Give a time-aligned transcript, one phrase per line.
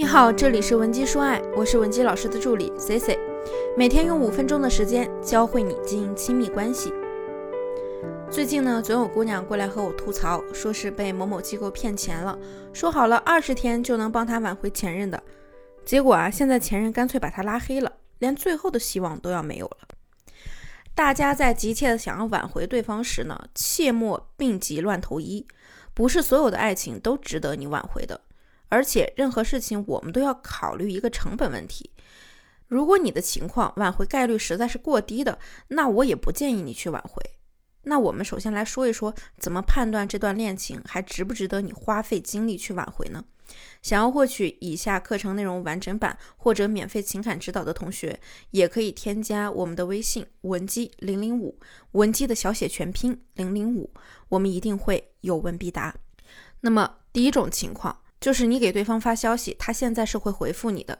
[0.00, 3.18] 你好，这里是文姬说爱，我是文姬老师的助理 C C，
[3.76, 6.90] 每天用五分钟的时间教会你经营亲密关系。
[8.30, 12.38] 最近呢，总有姑娘过来和我吐槽，说是被某某机构骗钱了，
[12.72, 15.22] 说好了二十天就能帮她挽回前任的，
[15.84, 19.76] 结果啊，现在前任干脆把她拉黑了，连最后的希望都要没有了。
[20.94, 25.46] 大家在急切的想要挽回对方时呢，切莫病急乱投医。
[25.92, 28.22] 不是所有的爱情都值得你挽回的，
[28.70, 31.90] 而且任何事情我们都要考虑一个成本问题。
[32.66, 37.22] 如果你的情况挽回概率实在是过低的，那我也不建议你去挽回。
[37.82, 43.24] 那我们首先来说一说，怎么判断这段恋情还值不值得你花费精力去挽回呢？
[43.82, 48.20] 想要获取以下课程内容完整版或者免费情感指导的同学，
[48.52, 51.58] 也可以添加我们的微信文姬零零五，
[51.92, 53.90] 文姬的小写全拼零零五，
[54.28, 55.96] 我们一定会有问必答。
[56.60, 60.98] 那么第一种情况就是你给对方发消息，他现在是会回复你的。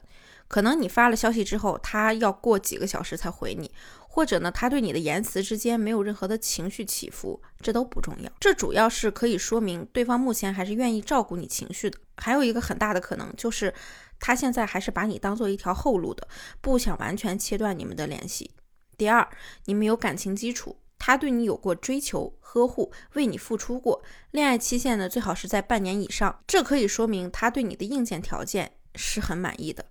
[0.48, 3.70] 可能你发了消息之后，他要过几个小时才回你，
[4.08, 8.32] 或者呢，他对你的言辞之间没有任何的情绪起伏，这都不重要。
[8.40, 11.98] 这主要是可以说明对方目前还是愿意照顾你情绪的。
[12.16, 13.72] 还有一个很大的可能就是，
[14.18, 16.26] 他现在还是把你当做一条后路的，
[16.60, 18.50] 不想完全切断你们的联系。
[18.96, 19.28] 第二，
[19.66, 29.86] 你们有感情基础，他对你有过追求、呵护，为你付出过，恋爱期限呢最好是在半年以上，这可以说明他对你的硬件条件是很满意的。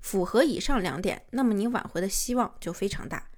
[0.00, 3.28] 符合以上两点，那么你挽回的希望就非常大。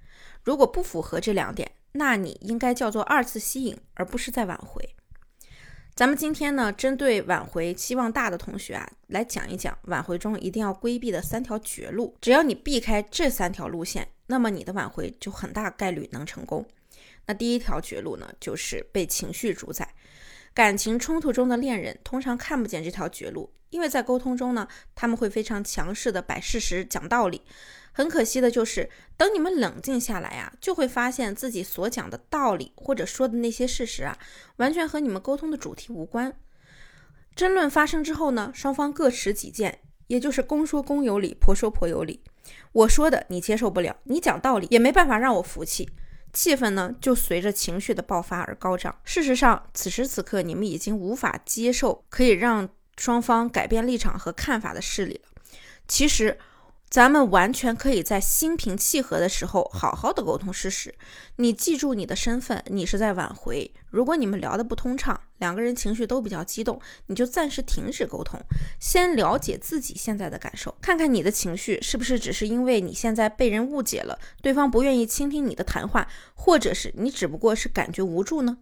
[0.43, 4.95] 如果不符合这两点，那你应该叫做二次吸引，而不是在挽回。
[5.95, 12.15] 咱们今天呢，针对挽回希望大的同学啊，来讲一讲挽回中一定要规避的三条绝路。
[12.21, 16.65] 只要你避开这三条路线，那么你的挽回就很大概率能成功。
[17.27, 19.93] 那第一条绝路呢，就是被情绪主宰。
[20.53, 27.41] 感情冲突中的恋人通常看不见这条绝路，因为在沟通中呢，他们会非常强势的摆事实、讲道理。
[27.91, 34.17] 很可惜的就是，等你们冷静下来啊，就会发现自己所讲的道理或者说的那些事实啊，
[34.57, 36.33] 完全和你们沟通的主题无关。
[37.35, 42.23] 争论发生之后呢，双方各持己见，也就是公说公有理，婆说婆有理。
[42.71, 45.89] 我说的你接受不了，你讲道理也没办法让我服气。
[46.37, 48.95] 气氛呢，就随着情绪的爆发而高涨。
[49.03, 55.29] 事实上，此时此刻，你们已经无法接受可以让双方改变立场和看法的事例了。
[55.87, 56.37] 其实。
[56.97, 60.95] 咱们完全可以在心平气和的时候好好的沟通事实。
[61.35, 63.71] 你记住你的身份，你是在挽回。
[63.91, 68.39] 如果你们聊得不通畅，两个人情绪都比较激动，你就暂时停止沟通，
[68.79, 78.57] 先了解自己现在的感受，看看你的情绪是不是只是因为你现在被人误解了，对方不愿意倾听你的谈话，或者是你只不过是感觉无助呢？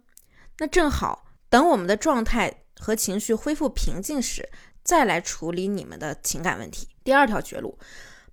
[0.58, 4.46] 那正好，等我们的状态和情绪恢复平静时，
[4.84, 6.86] 再来处理你们的情感问题。
[7.02, 7.78] 第二条绝路。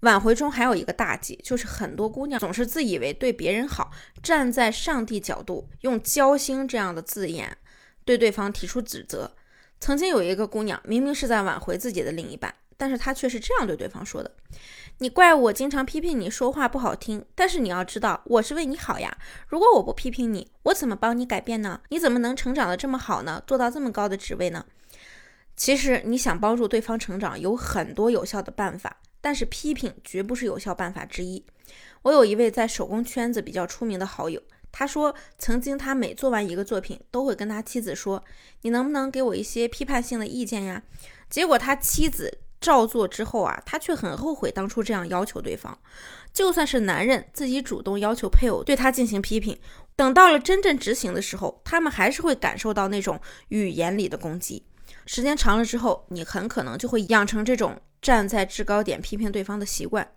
[0.03, 3.89] 挽回中还有一个大忌，就是很多姑娘总是自以为对别人好，
[4.21, 7.57] 站在上帝角度，用交心这样的字眼
[8.03, 9.33] 对对方提出指责。
[9.79, 14.29] 曾经有一个姑娘，明明是在挽回自己的另一半，但是她却是这样对对方说的
[14.99, 19.17] ：“你怪我经常批评你说话不好听，但是你要知道，我是为你好呀。
[19.47, 21.79] 如果我不批评你，我怎么帮你改变呢？
[21.87, 23.41] 你怎么能成长的这么好呢？
[23.47, 24.65] 做到这么高的职位呢？”
[25.55, 28.97] 其实你想帮助对方成长，有很多有效的办法。
[29.23, 31.45] 但是批评绝不是有效办法之一。
[32.01, 38.21] 我有一位在手工圈子比较出名的好友，他说曾经他每做完一个作品，都会跟他妻子说
[38.63, 40.83] ：“你能不能给我一些批判性的意见呀？”
[41.31, 45.79] 结果他妻子照做之后啊，他却很后悔当初这样要求对方。
[46.33, 49.57] 就算是男人自己主动要求配偶对他进行批评，
[49.95, 53.17] 等到了真正执行的时候，他们还是会感受到那种
[53.47, 54.65] 语言里的攻击。
[55.05, 57.81] 时间长了之后，你很可能就会养成这种。
[58.03, 60.07] 站在制高点批评对方的习惯，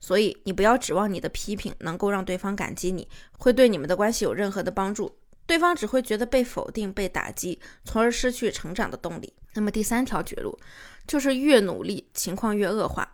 [0.00, 3.08] 所以你不要指望你的批评能够让对方感激你，
[3.38, 5.16] 会对你们的关系有任何的帮助。
[5.46, 9.32] 对方只会觉得被否定、被打击，从而失去成长的动力。
[9.54, 10.58] 那么第三条绝路
[11.06, 13.12] 就是越努力，情况越恶化。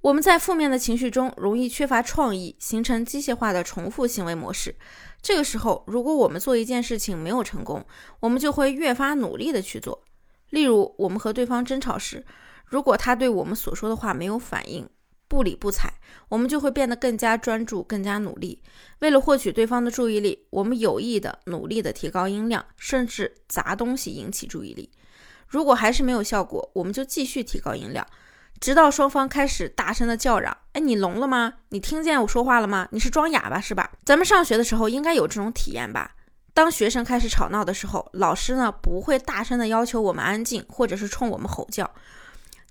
[0.00, 4.74] 我们在负面的情绪中容易缺乏创意，形成机械化的重复行为模式。
[5.22, 7.86] 这个时候，如果我们做一件事情没有成功，
[8.18, 10.02] 我们就会越发努力的去做。
[10.50, 12.24] 例如，我们和对方争吵时。
[12.74, 14.84] 如果他对我们所说的话没有反应，
[15.28, 15.92] 不理不睬，
[16.28, 18.60] 我们就会变得更加专注，更加努力。
[18.98, 24.90] 为了获取对方的注意力，我们有意的努力的提高音量，甚至砸东西引起注意力。
[25.46, 28.04] 如果还是没有效果，我们就继续提高音量，
[28.58, 31.54] 直到双方开始大声的叫嚷：“哎，你聋了吗？
[31.68, 32.88] 你听见我说话了吗？
[32.90, 36.16] 你是装哑巴是吧？”咱们上学的时候应该有这种体验吧？
[36.52, 41.88] 当学生开始吵闹的时候，老师呢不会大声的要求我们安静，或者是冲我们吼叫。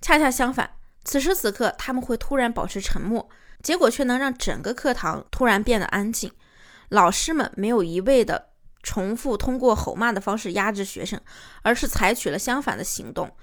[0.04, 0.70] 恰恰相反，
[1.06, 3.30] 此时此刻，他们会突然保持沉默，
[3.62, 6.30] 结果却能让整个课堂突然变得安静。
[6.90, 8.50] 老师们没有一味的
[8.82, 11.18] 重复通过吼骂的方式压制学生，
[11.62, 13.34] 而是采取了相反的行动，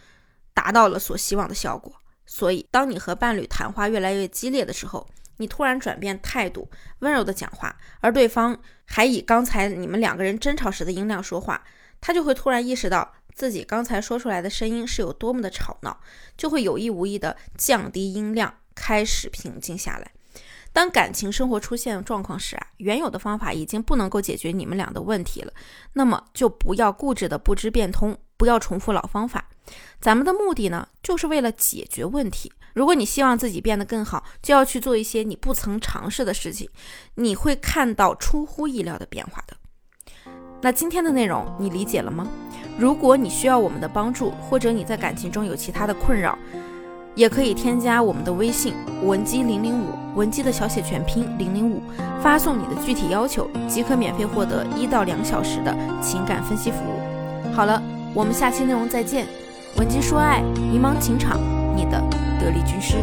[0.53, 1.91] 达到了所希望的效果。
[2.27, 5.09] 所以，当你和伴侣谈话越来越激烈的时候，
[5.39, 8.55] 你突然转变态度，温柔的讲话，而对方
[8.85, 11.65] 还以刚才你们两个人争吵时的音量说话，
[12.03, 13.11] 他就会突然意识到
[13.41, 15.99] 自己刚才说出来的声音是有多么的吵闹，
[16.37, 20.13] 就会有意无意的降低音量，开始平静下来。
[20.75, 25.51] 当感情生活出现状况时啊，原有的方法已经不能够解决你们俩的问题了，
[25.95, 29.49] 那么就不要固执的不知变通，不要重复老方法。
[30.03, 32.53] 咱们的目的呢，就是为了解决问题。
[32.75, 36.69] 如果你希望自己变得更好，就要去做一些你不曾尝试的事情，
[37.15, 39.57] 你会看到出乎意料的变化的。
[40.63, 42.29] 那今天的内容你理解了吗？
[42.79, 46.39] 如果你需要我们的帮助，或者你在感情中有其他的困扰，
[47.15, 48.75] 也可以添加我们的微信
[49.05, 51.83] 文姬零零五，文姬的小写全拼零零五，
[52.23, 57.53] 发送你的具体要求，即可免费获得一到两小时的情感分析服务。
[57.53, 57.83] 好了，
[58.15, 59.27] 我们下期内容再见。
[59.77, 60.41] 文姬说爱，
[60.73, 61.39] 迷茫情场，
[61.77, 62.01] 你的
[62.41, 62.97] 得力军师。